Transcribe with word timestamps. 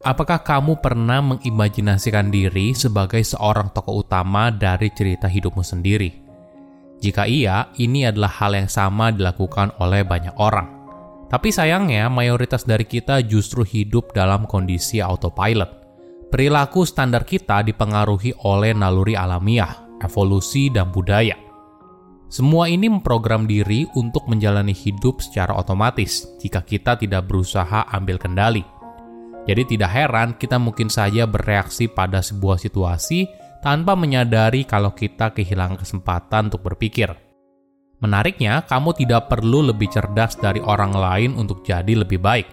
Apakah 0.00 0.40
kamu 0.40 0.80
pernah 0.80 1.20
mengimajinasikan 1.20 2.32
diri 2.32 2.72
sebagai 2.72 3.20
seorang 3.20 3.68
tokoh 3.68 4.00
utama 4.00 4.48
dari 4.48 4.88
cerita 4.96 5.28
hidupmu 5.28 5.60
sendiri? 5.60 6.24
Jika 7.04 7.28
iya, 7.28 7.68
ini 7.76 8.08
adalah 8.08 8.32
hal 8.32 8.56
yang 8.56 8.72
sama 8.72 9.12
dilakukan 9.12 9.76
oleh 9.76 10.00
banyak 10.00 10.32
orang. 10.40 10.72
Tapi 11.28 11.52
sayangnya, 11.52 12.08
mayoritas 12.08 12.64
dari 12.64 12.88
kita 12.88 13.20
justru 13.28 13.60
hidup 13.60 14.16
dalam 14.16 14.48
kondisi 14.48 15.04
autopilot. 15.04 15.68
Perilaku 16.32 16.88
standar 16.88 17.28
kita 17.28 17.60
dipengaruhi 17.60 18.32
oleh 18.48 18.72
naluri 18.72 19.20
alamiah, 19.20 20.00
evolusi, 20.00 20.72
dan 20.72 20.88
budaya. 20.88 21.36
Semua 22.32 22.72
ini 22.72 22.88
memprogram 22.88 23.44
diri 23.44 23.84
untuk 24.00 24.24
menjalani 24.32 24.72
hidup 24.72 25.20
secara 25.20 25.52
otomatis 25.60 26.24
jika 26.40 26.64
kita 26.64 26.96
tidak 26.96 27.28
berusaha 27.28 27.84
ambil 27.92 28.16
kendali. 28.16 28.79
Jadi 29.48 29.76
tidak 29.76 29.90
heran 29.92 30.36
kita 30.36 30.60
mungkin 30.60 30.92
saja 30.92 31.24
bereaksi 31.24 31.88
pada 31.88 32.20
sebuah 32.20 32.60
situasi 32.60 33.24
tanpa 33.60 33.96
menyadari 33.96 34.64
kalau 34.64 34.92
kita 34.92 35.32
kehilangan 35.32 35.80
kesempatan 35.80 36.48
untuk 36.52 36.64
berpikir. 36.64 37.12
Menariknya, 38.00 38.64
kamu 38.64 38.96
tidak 38.96 39.28
perlu 39.28 39.60
lebih 39.60 39.92
cerdas 39.92 40.32
dari 40.40 40.60
orang 40.64 40.96
lain 40.96 41.30
untuk 41.36 41.60
jadi 41.60 41.92
lebih 41.92 42.16
baik. 42.16 42.48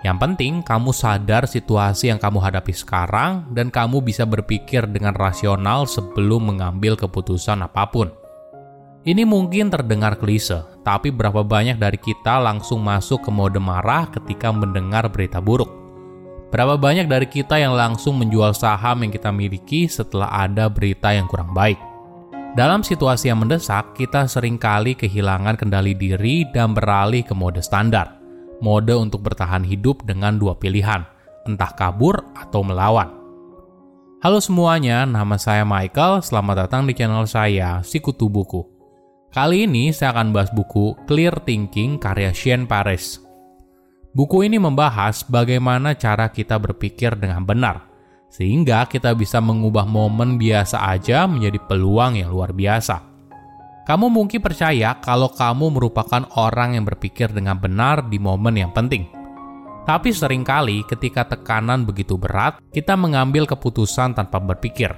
Yang 0.00 0.16
penting, 0.24 0.52
kamu 0.64 0.94
sadar 0.96 1.44
situasi 1.44 2.08
yang 2.08 2.16
kamu 2.16 2.40
hadapi 2.40 2.72
sekarang, 2.72 3.52
dan 3.52 3.68
kamu 3.68 4.00
bisa 4.00 4.24
berpikir 4.24 4.88
dengan 4.88 5.12
rasional 5.12 5.84
sebelum 5.84 6.54
mengambil 6.54 6.96
keputusan 6.96 7.60
apa 7.66 7.84
pun. 7.92 8.08
Ini 9.04 9.28
mungkin 9.28 9.68
terdengar 9.68 10.16
klise, 10.16 10.64
tapi 10.80 11.12
berapa 11.12 11.44
banyak 11.44 11.76
dari 11.76 12.00
kita 12.00 12.40
langsung 12.40 12.80
masuk 12.80 13.28
ke 13.28 13.30
mode 13.30 13.60
marah 13.60 14.08
ketika 14.08 14.48
mendengar 14.54 15.04
berita 15.12 15.42
buruk? 15.42 15.77
Berapa 16.48 16.80
banyak 16.80 17.12
dari 17.12 17.28
kita 17.28 17.60
yang 17.60 17.76
langsung 17.76 18.16
menjual 18.16 18.56
saham 18.56 19.04
yang 19.04 19.12
kita 19.12 19.28
miliki 19.28 19.84
setelah 19.84 20.32
ada 20.32 20.72
berita 20.72 21.12
yang 21.12 21.28
kurang 21.28 21.52
baik? 21.52 21.76
Dalam 22.56 22.80
situasi 22.80 23.28
yang 23.28 23.44
mendesak, 23.44 23.92
kita 23.92 24.24
sering 24.24 24.56
kali 24.56 24.96
kehilangan 24.96 25.60
kendali 25.60 25.92
diri 25.92 26.48
dan 26.48 26.72
beralih 26.72 27.20
ke 27.20 27.36
mode 27.36 27.60
standar. 27.60 28.16
Mode 28.64 28.96
untuk 28.96 29.28
bertahan 29.28 29.60
hidup 29.60 30.08
dengan 30.08 30.40
dua 30.40 30.56
pilihan, 30.56 31.04
entah 31.44 31.68
kabur 31.76 32.24
atau 32.32 32.64
melawan. 32.64 33.12
Halo 34.24 34.40
semuanya, 34.40 35.04
nama 35.04 35.36
saya 35.36 35.68
Michael. 35.68 36.24
Selamat 36.24 36.64
datang 36.64 36.88
di 36.88 36.96
channel 36.96 37.28
saya, 37.28 37.84
Sikutu 37.84 38.32
Buku. 38.32 38.64
Kali 39.28 39.68
ini 39.68 39.92
saya 39.92 40.16
akan 40.16 40.32
bahas 40.32 40.48
buku 40.48 40.96
Clear 41.04 41.44
Thinking 41.44 42.00
karya 42.00 42.32
Shane 42.32 42.64
Paris. 42.64 43.27
Buku 44.18 44.42
ini 44.42 44.58
membahas 44.58 45.22
bagaimana 45.22 45.94
cara 45.94 46.26
kita 46.34 46.58
berpikir 46.58 47.14
dengan 47.14 47.46
benar, 47.46 47.86
sehingga 48.26 48.82
kita 48.90 49.14
bisa 49.14 49.38
mengubah 49.38 49.86
momen 49.86 50.34
biasa 50.34 50.90
aja 50.90 51.30
menjadi 51.30 51.62
peluang 51.62 52.18
yang 52.18 52.34
luar 52.34 52.50
biasa. 52.50 52.98
Kamu 53.86 54.10
mungkin 54.10 54.42
percaya 54.42 54.98
kalau 54.98 55.30
kamu 55.30 55.70
merupakan 55.70 56.26
orang 56.34 56.74
yang 56.74 56.82
berpikir 56.82 57.30
dengan 57.30 57.62
benar 57.62 58.10
di 58.10 58.18
momen 58.18 58.58
yang 58.58 58.74
penting. 58.74 59.06
Tapi 59.86 60.10
sering 60.10 60.42
kali 60.42 60.82
ketika 60.90 61.22
tekanan 61.22 61.86
begitu 61.86 62.18
berat, 62.18 62.58
kita 62.74 62.98
mengambil 62.98 63.46
keputusan 63.46 64.18
tanpa 64.18 64.42
berpikir. 64.42 64.90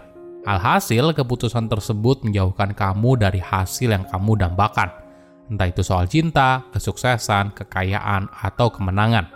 Alhasil, 0.49 1.13
keputusan 1.13 1.69
tersebut 1.69 2.25
menjauhkan 2.25 2.73
kamu 2.73 3.21
dari 3.21 3.45
hasil 3.45 3.93
yang 3.93 4.09
kamu 4.09 4.41
dambakan– 4.49 4.89
entah 5.51 5.67
itu 5.67 5.83
soal 5.83 6.07
cinta, 6.07 6.65
kesuksesan, 6.71 7.53
kekayaan, 7.53 8.31
atau 8.31 8.71
kemenangan. 8.71 9.27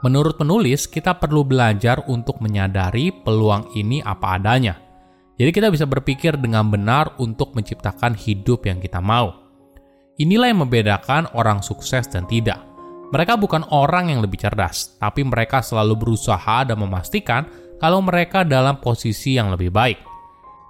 Menurut 0.00 0.40
penulis, 0.40 0.88
kita 0.88 1.18
perlu 1.18 1.44
belajar 1.44 2.06
untuk 2.08 2.40
menyadari 2.40 3.12
peluang 3.12 3.68
ini 3.76 4.00
apa 4.00 4.40
adanya. 4.40 4.80
Jadi 5.36 5.50
kita 5.52 5.68
bisa 5.68 5.84
berpikir 5.84 6.40
dengan 6.40 6.70
benar 6.70 7.18
untuk 7.20 7.52
menciptakan 7.52 8.16
hidup 8.16 8.64
yang 8.64 8.80
kita 8.80 9.02
mau. 9.02 9.36
Inilah 10.16 10.48
yang 10.52 10.64
membedakan 10.64 11.28
orang 11.36 11.60
sukses 11.60 12.08
dan 12.08 12.24
tidak. 12.24 12.60
Mereka 13.10 13.36
bukan 13.36 13.66
orang 13.74 14.08
yang 14.14 14.22
lebih 14.22 14.40
cerdas, 14.40 14.96
tapi 14.96 15.26
mereka 15.26 15.60
selalu 15.60 15.98
berusaha 15.98 16.64
dan 16.64 16.78
memastikan 16.78 17.44
kalau 17.80 17.98
mereka 18.04 18.44
dalam 18.44 18.78
posisi 18.78 19.34
yang 19.34 19.50
lebih 19.50 19.72
baik 19.72 20.09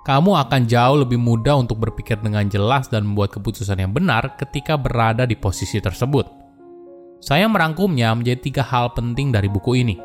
kamu 0.00 0.32
akan 0.32 0.64
jauh 0.64 1.04
lebih 1.04 1.20
mudah 1.20 1.60
untuk 1.60 1.76
berpikir 1.76 2.16
dengan 2.24 2.48
jelas 2.48 2.88
dan 2.88 3.04
membuat 3.04 3.36
keputusan 3.36 3.76
yang 3.76 3.92
benar 3.92 4.32
ketika 4.40 4.80
berada 4.80 5.28
di 5.28 5.36
posisi 5.36 5.76
tersebut. 5.76 6.24
Saya 7.20 7.44
merangkumnya 7.52 8.16
menjadi 8.16 8.40
tiga 8.40 8.64
hal 8.64 8.96
penting 8.96 9.28
dari 9.28 9.52
buku 9.52 9.76
ini. 9.76 10.00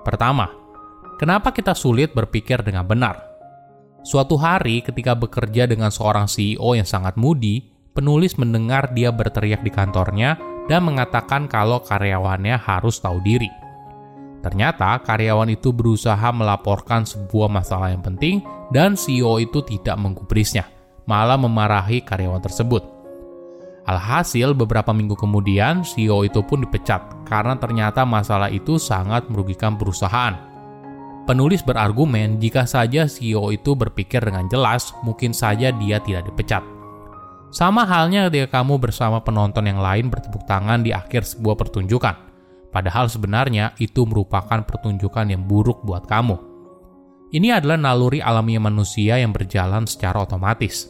Pertama, 0.00 0.48
kenapa 1.20 1.52
kita 1.52 1.76
sulit 1.76 2.16
berpikir 2.16 2.64
dengan 2.64 2.88
benar? 2.88 3.20
Suatu 4.00 4.40
hari, 4.40 4.80
ketika 4.80 5.12
bekerja 5.12 5.68
dengan 5.68 5.92
seorang 5.92 6.24
CEO 6.24 6.72
yang 6.72 6.88
sangat 6.88 7.20
mudi, 7.20 7.60
penulis 7.92 8.40
mendengar 8.40 8.94
dia 8.96 9.12
berteriak 9.12 9.60
di 9.60 9.68
kantornya 9.68 10.40
dan 10.64 10.86
mengatakan 10.86 11.44
kalau 11.44 11.84
karyawannya 11.84 12.56
harus 12.56 13.02
tahu 13.04 13.20
diri. 13.20 13.65
Ternyata 14.46 15.02
karyawan 15.02 15.50
itu 15.50 15.74
berusaha 15.74 16.30
melaporkan 16.30 17.02
sebuah 17.02 17.50
masalah 17.50 17.90
yang 17.90 17.98
penting 17.98 18.46
dan 18.70 18.94
CEO 18.94 19.42
itu 19.42 19.58
tidak 19.66 19.98
menggubrisnya, 19.98 20.70
malah 21.02 21.34
memarahi 21.34 21.98
karyawan 22.06 22.38
tersebut. 22.38 22.86
Alhasil 23.90 24.54
beberapa 24.54 24.94
minggu 24.94 25.18
kemudian 25.18 25.82
CEO 25.82 26.22
itu 26.22 26.46
pun 26.46 26.62
dipecat 26.62 27.26
karena 27.26 27.58
ternyata 27.58 28.06
masalah 28.06 28.46
itu 28.46 28.78
sangat 28.78 29.26
merugikan 29.26 29.74
perusahaan. 29.74 30.38
Penulis 31.26 31.66
berargumen 31.66 32.38
jika 32.38 32.70
saja 32.70 33.10
CEO 33.10 33.50
itu 33.50 33.74
berpikir 33.74 34.22
dengan 34.22 34.46
jelas, 34.46 34.94
mungkin 35.02 35.34
saja 35.34 35.74
dia 35.74 35.98
tidak 35.98 36.30
dipecat. 36.30 36.62
Sama 37.50 37.82
halnya 37.82 38.30
ketika 38.30 38.62
kamu 38.62 38.78
bersama 38.78 39.18
penonton 39.26 39.66
yang 39.66 39.82
lain 39.82 40.06
bertepuk 40.06 40.46
tangan 40.46 40.86
di 40.86 40.94
akhir 40.94 41.26
sebuah 41.26 41.58
pertunjukan 41.58 42.25
Padahal 42.76 43.08
sebenarnya 43.08 43.72
itu 43.80 44.04
merupakan 44.04 44.60
pertunjukan 44.60 45.32
yang 45.32 45.48
buruk 45.48 45.80
buat 45.80 46.04
kamu. 46.04 46.36
Ini 47.32 47.56
adalah 47.56 47.80
naluri 47.80 48.20
alami 48.20 48.60
manusia 48.60 49.16
yang 49.16 49.32
berjalan 49.32 49.88
secara 49.88 50.28
otomatis. 50.28 50.84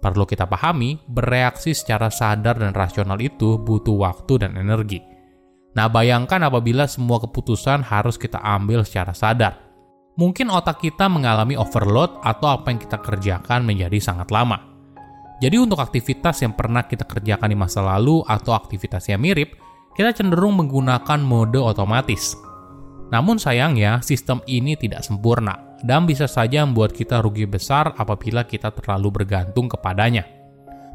Perlu 0.00 0.24
kita 0.24 0.48
pahami, 0.48 0.96
bereaksi 1.04 1.76
secara 1.76 2.08
sadar 2.08 2.56
dan 2.56 2.72
rasional 2.72 3.20
itu 3.20 3.60
butuh 3.60 4.08
waktu 4.08 4.40
dan 4.40 4.56
energi. 4.56 5.04
Nah, 5.76 5.92
bayangkan 5.92 6.48
apabila 6.48 6.88
semua 6.88 7.20
keputusan 7.20 7.84
harus 7.84 8.16
kita 8.16 8.40
ambil 8.40 8.80
secara 8.88 9.12
sadar. 9.12 9.60
Mungkin 10.16 10.48
otak 10.48 10.80
kita 10.80 11.12
mengalami 11.12 11.60
overload 11.60 12.24
atau 12.24 12.56
apa 12.56 12.72
yang 12.72 12.80
kita 12.80 13.04
kerjakan 13.04 13.68
menjadi 13.68 14.00
sangat 14.00 14.32
lama. 14.32 14.64
Jadi 15.44 15.60
untuk 15.60 15.76
aktivitas 15.76 16.40
yang 16.40 16.56
pernah 16.56 16.88
kita 16.88 17.04
kerjakan 17.04 17.52
di 17.52 17.58
masa 17.60 17.84
lalu 17.84 18.24
atau 18.24 18.56
aktivitas 18.56 19.12
yang 19.12 19.20
mirip, 19.20 19.67
kita 19.98 20.14
cenderung 20.14 20.62
menggunakan 20.62 21.18
mode 21.18 21.58
otomatis. 21.58 22.38
Namun 23.10 23.34
sayangnya, 23.34 23.98
sistem 23.98 24.38
ini 24.46 24.78
tidak 24.78 25.02
sempurna 25.02 25.58
dan 25.82 26.06
bisa 26.06 26.30
saja 26.30 26.62
membuat 26.62 26.94
kita 26.94 27.18
rugi 27.18 27.50
besar 27.50 27.98
apabila 27.98 28.46
kita 28.46 28.70
terlalu 28.70 29.10
bergantung 29.10 29.66
kepadanya. 29.66 30.22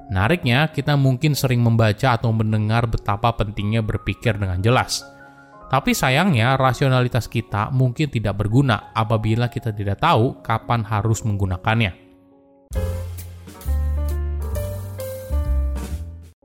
Menariknya, 0.08 0.72
kita 0.72 0.96
mungkin 0.96 1.36
sering 1.36 1.60
membaca 1.60 2.16
atau 2.16 2.32
mendengar 2.32 2.88
betapa 2.88 3.36
pentingnya 3.36 3.84
berpikir 3.84 4.40
dengan 4.40 4.64
jelas. 4.64 5.04
Tapi 5.68 5.92
sayangnya, 5.92 6.56
rasionalitas 6.56 7.28
kita 7.28 7.76
mungkin 7.76 8.08
tidak 8.08 8.40
berguna 8.40 8.96
apabila 8.96 9.52
kita 9.52 9.76
tidak 9.76 10.00
tahu 10.00 10.40
kapan 10.40 10.80
harus 10.80 11.28
menggunakannya. 11.28 11.92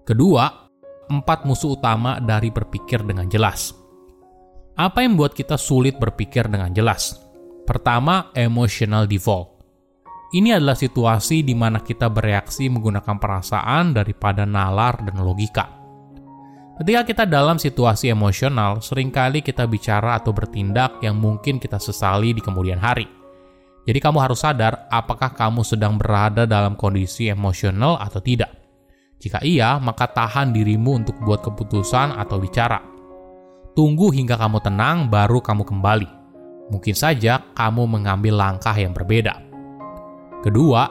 Kedua, 0.02 0.67
empat 1.08 1.48
musuh 1.48 1.74
utama 1.74 2.20
dari 2.20 2.52
berpikir 2.52 3.02
dengan 3.02 3.26
jelas. 3.26 3.72
Apa 4.78 5.02
yang 5.02 5.18
membuat 5.18 5.34
kita 5.34 5.58
sulit 5.58 5.98
berpikir 5.98 6.46
dengan 6.46 6.70
jelas? 6.70 7.18
Pertama, 7.66 8.30
emotional 8.32 9.10
default. 9.10 9.58
Ini 10.28 10.60
adalah 10.60 10.76
situasi 10.76 11.40
di 11.40 11.56
mana 11.56 11.80
kita 11.80 12.12
bereaksi 12.12 12.68
menggunakan 12.68 13.16
perasaan 13.16 13.96
daripada 13.96 14.44
nalar 14.44 15.00
dan 15.02 15.18
logika. 15.24 15.66
Ketika 16.78 17.02
kita 17.02 17.24
dalam 17.26 17.58
situasi 17.58 18.12
emosional, 18.12 18.78
sering 18.78 19.10
kali 19.10 19.42
kita 19.42 19.66
bicara 19.66 20.20
atau 20.20 20.30
bertindak 20.30 21.02
yang 21.02 21.18
mungkin 21.18 21.58
kita 21.58 21.80
sesali 21.80 22.30
di 22.30 22.38
kemudian 22.38 22.78
hari. 22.78 23.08
Jadi 23.82 23.98
kamu 23.98 24.20
harus 24.20 24.44
sadar 24.44 24.86
apakah 24.92 25.32
kamu 25.32 25.64
sedang 25.64 25.96
berada 25.98 26.44
dalam 26.44 26.76
kondisi 26.76 27.26
emosional 27.32 27.98
atau 27.98 28.20
tidak. 28.20 28.57
Jika 29.18 29.42
iya, 29.42 29.82
maka 29.82 30.06
tahan 30.06 30.54
dirimu 30.54 31.02
untuk 31.02 31.18
buat 31.26 31.42
keputusan 31.42 32.14
atau 32.14 32.38
bicara. 32.38 32.78
Tunggu 33.74 34.14
hingga 34.14 34.38
kamu 34.38 34.62
tenang, 34.62 35.10
baru 35.10 35.42
kamu 35.42 35.66
kembali. 35.66 36.08
Mungkin 36.70 36.94
saja 36.94 37.42
kamu 37.58 37.98
mengambil 37.98 38.38
langkah 38.38 38.74
yang 38.78 38.94
berbeda. 38.94 39.34
Kedua, 40.46 40.86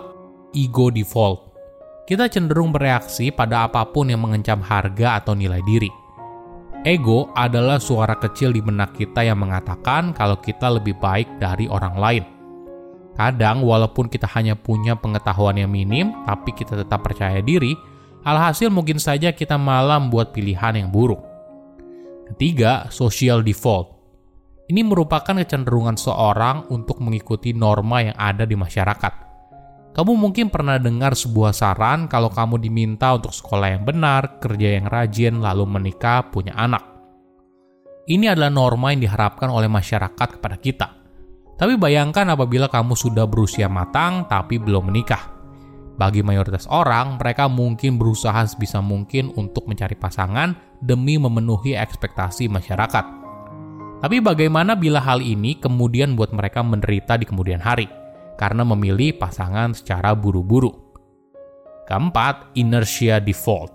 ego 0.52 0.92
default. 0.92 1.56
Kita 2.08 2.28
cenderung 2.28 2.76
bereaksi 2.76 3.32
pada 3.32 3.68
apa 3.68 3.84
pun 3.92 4.12
yang 4.12 4.24
mengancam 4.24 4.60
harga 4.60 5.24
atau 5.24 5.36
nilai 5.36 5.64
diri. 5.64 5.92
Ego 6.84 7.32
adalah 7.36 7.80
suara 7.80 8.16
kecil 8.16 8.56
di 8.56 8.64
benak 8.64 8.96
kita 8.96 9.24
yang 9.24 9.44
mengatakan 9.44 10.16
kalau 10.16 10.40
kita 10.40 10.72
lebih 10.72 10.96
baik 11.00 11.28
dari 11.40 11.68
orang 11.68 11.96
lain. 12.00 12.24
Kadang, 13.16 13.66
walaupun 13.66 14.08
kita 14.08 14.30
hanya 14.36 14.56
punya 14.56 14.96
pengetahuan 14.96 15.58
yang 15.60 15.72
minim, 15.72 16.14
tapi 16.24 16.54
kita 16.54 16.80
tetap 16.80 17.02
percaya 17.04 17.42
diri, 17.42 17.76
alhasil 18.28 18.68
mungkin 18.68 19.00
saja 19.00 19.32
kita 19.32 19.56
malah 19.56 20.04
membuat 20.04 20.36
pilihan 20.36 20.76
yang 20.76 20.92
buruk. 20.92 21.24
Ketiga, 22.28 22.92
social 22.92 23.40
default. 23.40 23.96
Ini 24.68 24.84
merupakan 24.84 25.32
kecenderungan 25.32 25.96
seorang 25.96 26.68
untuk 26.68 27.00
mengikuti 27.00 27.56
norma 27.56 28.04
yang 28.04 28.18
ada 28.20 28.44
di 28.44 28.60
masyarakat. 28.60 29.24
Kamu 29.96 30.14
mungkin 30.20 30.52
pernah 30.52 30.76
dengar 30.76 31.16
sebuah 31.16 31.56
saran 31.56 32.12
kalau 32.12 32.28
kamu 32.28 32.60
diminta 32.60 33.16
untuk 33.16 33.32
sekolah 33.32 33.80
yang 33.80 33.88
benar, 33.88 34.44
kerja 34.44 34.76
yang 34.76 34.92
rajin, 34.92 35.40
lalu 35.40 35.64
menikah, 35.64 36.28
punya 36.28 36.52
anak. 36.60 36.84
Ini 38.12 38.36
adalah 38.36 38.52
norma 38.52 38.92
yang 38.92 39.08
diharapkan 39.08 39.48
oleh 39.48 39.72
masyarakat 39.72 40.38
kepada 40.38 40.60
kita. 40.60 40.88
Tapi 41.58 41.80
bayangkan 41.80 42.28
apabila 42.36 42.68
kamu 42.70 42.94
sudah 42.94 43.26
berusia 43.26 43.72
matang 43.72 44.28
tapi 44.30 44.60
belum 44.62 44.92
menikah. 44.92 45.37
Bagi 45.98 46.22
mayoritas 46.22 46.70
orang, 46.70 47.18
mereka 47.18 47.50
mungkin 47.50 47.98
berusaha 47.98 48.46
sebisa 48.46 48.80
mungkin 48.86 49.34
untuk 49.34 49.66
mencari 49.66 49.98
pasangan 49.98 50.54
demi 50.78 51.18
memenuhi 51.18 51.74
ekspektasi 51.74 52.46
masyarakat. 52.48 53.06
Tapi 53.98 54.22
bagaimana 54.22 54.78
bila 54.78 55.02
hal 55.02 55.26
ini 55.26 55.58
kemudian 55.58 56.14
buat 56.14 56.30
mereka 56.30 56.62
menderita 56.62 57.18
di 57.18 57.26
kemudian 57.26 57.58
hari? 57.58 57.90
karena 58.38 58.62
memilih 58.64 59.18
pasangan 59.18 59.74
secara 59.74 60.14
buru-buru. 60.14 60.72
Keempat, 61.90 62.54
inertia 62.56 63.18
default. 63.18 63.74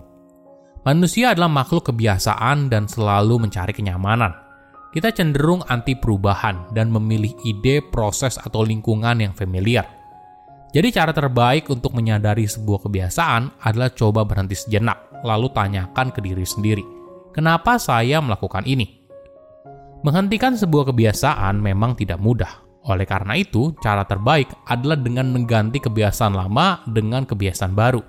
Manusia 0.87 1.35
adalah 1.35 1.51
makhluk 1.51 1.91
kebiasaan 1.91 2.71
dan 2.71 2.87
selalu 2.87 3.47
mencari 3.47 3.75
kenyamanan. 3.75 4.31
Kita 4.93 5.09
cenderung 5.11 5.65
anti 5.67 5.97
perubahan 5.97 6.69
dan 6.71 6.93
memilih 6.93 7.33
ide, 7.43 7.81
proses, 7.81 8.37
atau 8.37 8.61
lingkungan 8.61 9.19
yang 9.19 9.33
familiar. 9.33 9.83
Jadi 10.73 10.89
cara 10.89 11.13
terbaik 11.13 11.69
untuk 11.69 11.93
menyadari 11.93 12.49
sebuah 12.49 12.89
kebiasaan 12.89 13.61
adalah 13.61 13.93
coba 13.93 14.25
berhenti 14.25 14.57
sejenak, 14.57 15.21
lalu 15.21 15.53
tanyakan 15.53 16.09
ke 16.09 16.17
diri 16.17 16.41
sendiri, 16.41 16.81
kenapa 17.29 17.77
saya 17.77 18.17
melakukan 18.17 18.65
ini? 18.65 19.05
Menghentikan 20.01 20.57
sebuah 20.57 20.89
kebiasaan 20.89 21.61
memang 21.61 21.93
tidak 21.93 22.17
mudah, 22.17 22.49
oleh 22.89 23.05
karena 23.05 23.37
itu, 23.37 23.77
cara 23.85 24.01
terbaik 24.01 24.49
adalah 24.65 24.97
dengan 24.97 25.29
mengganti 25.29 25.77
kebiasaan 25.77 26.33
lama 26.33 26.81
dengan 26.89 27.21
kebiasaan 27.29 27.73
baru. 27.77 28.01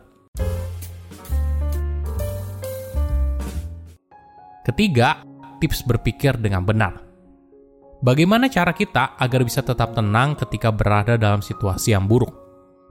Ketiga, 4.65 5.21
tips 5.61 5.85
berpikir 5.85 6.41
dengan 6.41 6.65
benar. 6.65 6.97
Bagaimana 8.01 8.49
cara 8.49 8.73
kita 8.73 9.21
agar 9.21 9.45
bisa 9.45 9.61
tetap 9.61 9.93
tenang 9.93 10.33
ketika 10.33 10.73
berada 10.73 11.21
dalam 11.21 11.45
situasi 11.45 11.93
yang 11.93 12.09
buruk? 12.09 12.44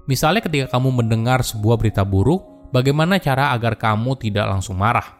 Misalnya 0.09 0.43
ketika 0.43 0.75
kamu 0.75 1.03
mendengar 1.03 1.43
sebuah 1.43 1.79
berita 1.79 2.03
buruk, 2.03 2.69
bagaimana 2.75 3.19
cara 3.19 3.55
agar 3.55 3.79
kamu 3.79 4.19
tidak 4.19 4.49
langsung 4.49 4.75
marah? 4.75 5.19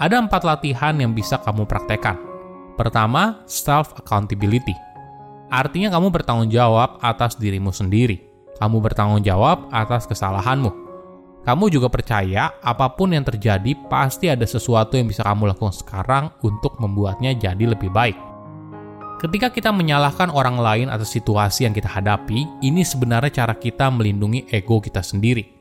Ada 0.00 0.20
empat 0.20 0.42
latihan 0.44 0.96
yang 0.96 1.12
bisa 1.12 1.40
kamu 1.40 1.64
praktekkan. 1.64 2.16
Pertama, 2.76 3.44
self-accountability– 3.44 4.76
Artinya 5.50 5.90
kamu 5.90 6.14
bertanggung 6.14 6.46
jawab 6.46 7.02
atas 7.02 7.34
dirimu 7.34 7.74
sendiri. 7.74 8.22
Kamu 8.62 8.78
bertanggung 8.78 9.26
jawab 9.26 9.66
atas 9.74 10.06
kesalahanmu. 10.06 10.70
Kamu 11.42 11.66
juga 11.74 11.90
percaya 11.90 12.54
apa 12.62 12.86
pun 12.94 13.10
yang 13.10 13.26
terjadi 13.26 13.74
pasti 13.90 14.30
ada 14.30 14.46
sesuatu 14.46 14.94
yang 14.94 15.10
bisa 15.10 15.26
kamu 15.26 15.50
lakukan 15.50 15.74
sekarang 15.74 16.30
untuk 16.46 16.78
membuatnya 16.78 17.34
jadi 17.34 17.74
lebih 17.74 17.90
baik. 17.90 18.14
Ketika 19.20 19.52
kita 19.52 19.68
menyalahkan 19.68 20.32
orang 20.32 20.56
lain 20.56 20.88
atas 20.88 21.12
situasi 21.12 21.68
yang 21.68 21.76
kita 21.76 21.92
hadapi, 21.92 22.48
ini 22.64 22.80
sebenarnya 22.80 23.44
cara 23.44 23.52
kita 23.52 23.92
melindungi 23.92 24.48
ego 24.48 24.80
kita 24.80 25.04
sendiri. 25.04 25.60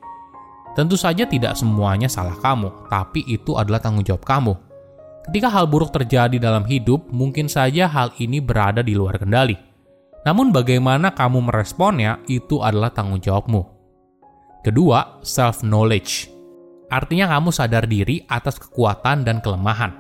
Tentu 0.80 0.96
saja 0.96 1.28
tidak 1.28 1.60
semuanya 1.60 2.08
salah 2.08 2.40
kamu, 2.40 2.88
tapi 2.88 3.28
itu 3.28 3.60
adalah 3.60 3.84
tanggung 3.84 4.08
jawab 4.08 4.24
kamu. 4.24 4.56
Ketika 5.28 5.52
hal 5.52 5.68
buruk 5.68 5.92
terjadi 5.92 6.40
dalam 6.40 6.64
hidup, 6.64 7.12
mungkin 7.12 7.52
saja 7.52 7.92
hal 7.92 8.16
ini 8.16 8.40
berada 8.40 8.80
di 8.80 8.96
luar 8.96 9.20
kendali 9.20 9.70
namun 10.28 10.52
bagaimana 10.52 11.16
kamu 11.16 11.48
meresponnya 11.48 12.20
itu 12.28 12.60
adalah 12.60 12.92
tanggung 12.92 13.24
jawabmu. 13.24 13.64
Kedua, 14.60 15.24
self-knowledge. 15.24 16.28
Artinya 16.92 17.32
kamu 17.32 17.50
sadar 17.50 17.88
diri 17.88 18.22
atas 18.28 18.60
kekuatan 18.60 19.24
dan 19.24 19.40
kelemahan. 19.40 19.99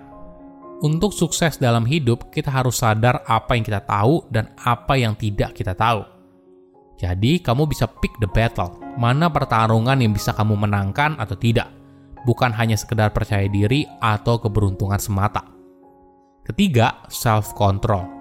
Untuk 0.79 1.11
sukses 1.11 1.59
dalam 1.59 1.83
hidup, 1.83 2.31
kita 2.31 2.47
harus 2.47 2.79
sadar 2.79 3.19
apa 3.27 3.55
yang 3.55 3.67
kita 3.67 3.83
tahu 3.83 4.23
dan 4.31 4.55
apa 4.63 4.95
yang 4.95 5.11
tidak 5.19 5.51
kita 5.51 5.75
tahu. 5.75 6.07
Jadi, 6.99 7.43
kamu 7.43 7.67
bisa 7.67 7.87
pick 7.87 8.15
the 8.23 8.27
battle, 8.31 8.79
mana 8.95 9.27
pertarungan 9.27 9.99
yang 9.99 10.15
bisa 10.15 10.31
kamu 10.31 10.55
menangkan 10.55 11.19
atau 11.19 11.35
tidak. 11.35 11.67
Bukan 12.23 12.51
hanya 12.55 12.75
sekedar 12.79 13.11
percaya 13.11 13.47
diri 13.47 13.87
atau 13.99 14.39
keberuntungan 14.39 14.99
semata. 14.99 15.43
Ketiga, 16.43 17.03
self-control 17.07 18.19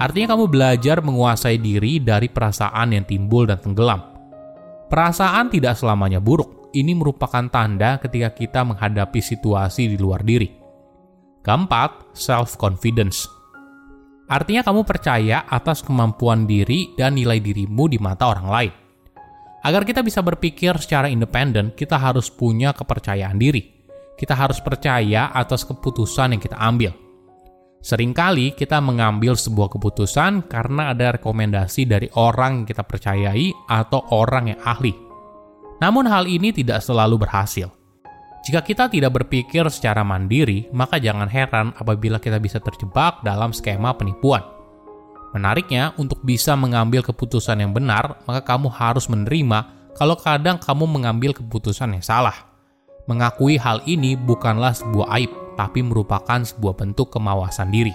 Artinya 0.00 0.36
kamu 0.36 0.48
belajar 0.48 1.04
menguasai 1.04 1.60
diri 1.60 2.00
dari 2.00 2.32
perasaan 2.32 2.96
yang 2.96 3.04
timbul 3.04 3.44
dan 3.44 3.60
tenggelam. 3.60 4.00
Perasaan 4.88 5.52
tidak 5.52 5.76
selamanya 5.76 6.20
buruk. 6.20 6.72
Ini 6.72 6.96
merupakan 6.96 7.44
tanda 7.52 8.00
ketika 8.00 8.32
kita 8.32 8.64
menghadapi 8.64 9.20
situasi 9.20 9.92
di 9.92 9.96
luar 10.00 10.24
diri. 10.24 10.61
Keempat, 11.42 12.14
self-confidence. 12.14 13.26
Artinya 14.30 14.62
kamu 14.62 14.86
percaya 14.86 15.42
atas 15.50 15.82
kemampuan 15.82 16.46
diri 16.46 16.94
dan 16.94 17.18
nilai 17.18 17.42
dirimu 17.42 17.90
di 17.90 17.98
mata 17.98 18.30
orang 18.30 18.46
lain. 18.46 18.72
Agar 19.66 19.82
kita 19.82 20.06
bisa 20.06 20.22
berpikir 20.22 20.78
secara 20.78 21.10
independen, 21.10 21.74
kita 21.74 21.98
harus 21.98 22.30
punya 22.30 22.70
kepercayaan 22.70 23.42
diri. 23.42 23.74
Kita 24.14 24.38
harus 24.38 24.62
percaya 24.62 25.34
atas 25.34 25.66
keputusan 25.66 26.38
yang 26.38 26.42
kita 26.42 26.54
ambil. 26.62 26.94
Seringkali 27.82 28.54
kita 28.54 28.78
mengambil 28.78 29.34
sebuah 29.34 29.66
keputusan 29.74 30.46
karena 30.46 30.94
ada 30.94 31.18
rekomendasi 31.18 31.90
dari 31.90 32.06
orang 32.14 32.62
yang 32.62 32.66
kita 32.70 32.86
percayai 32.86 33.50
atau 33.66 34.06
orang 34.14 34.54
yang 34.54 34.60
ahli. 34.62 34.94
Namun 35.82 36.06
hal 36.06 36.30
ini 36.30 36.54
tidak 36.54 36.78
selalu 36.78 37.26
berhasil. 37.26 37.81
Jika 38.42 38.58
kita 38.58 38.90
tidak 38.90 39.22
berpikir 39.22 39.62
secara 39.70 40.02
mandiri, 40.02 40.66
maka 40.74 40.98
jangan 40.98 41.30
heran 41.30 41.70
apabila 41.78 42.18
kita 42.18 42.42
bisa 42.42 42.58
terjebak 42.58 43.22
dalam 43.22 43.54
skema 43.54 43.94
penipuan. 43.94 44.42
Menariknya, 45.30 45.94
untuk 45.94 46.18
bisa 46.26 46.58
mengambil 46.58 47.06
keputusan 47.06 47.62
yang 47.62 47.70
benar, 47.70 48.18
maka 48.26 48.42
kamu 48.42 48.66
harus 48.66 49.06
menerima 49.06 49.70
kalau 49.94 50.18
kadang 50.18 50.58
kamu 50.58 50.90
mengambil 50.90 51.30
keputusan 51.30 51.94
yang 51.94 52.02
salah. 52.02 52.34
Mengakui 53.06 53.62
hal 53.62 53.78
ini 53.86 54.18
bukanlah 54.18 54.74
sebuah 54.74 55.22
aib, 55.22 55.30
tapi 55.54 55.86
merupakan 55.86 56.42
sebuah 56.42 56.74
bentuk 56.74 57.14
kemawasan 57.14 57.70
diri. 57.70 57.94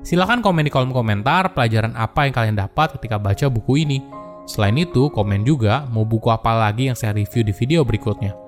Silahkan 0.00 0.40
komen 0.40 0.64
di 0.64 0.72
kolom 0.72 0.96
komentar 0.96 1.52
pelajaran 1.52 1.92
apa 1.92 2.24
yang 2.24 2.32
kalian 2.32 2.56
dapat 2.56 2.96
ketika 2.96 3.20
baca 3.20 3.52
buku 3.52 3.84
ini. 3.84 4.00
Selain 4.48 4.80
itu, 4.80 5.12
komen 5.12 5.44
juga 5.44 5.84
mau 5.92 6.08
buku 6.08 6.32
apa 6.32 6.56
lagi 6.56 6.88
yang 6.88 6.96
saya 6.96 7.12
review 7.12 7.44
di 7.44 7.52
video 7.52 7.84
berikutnya. 7.84 8.47